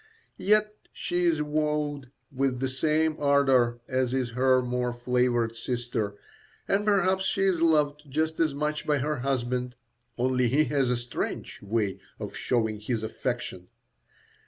[0.39, 6.15] Yet she is wooed with the same ardour as is her more favoured sister,
[6.67, 9.75] and perhaps she is loved just as much by her husband,
[10.17, 13.67] only he has a strange way of showing his affection.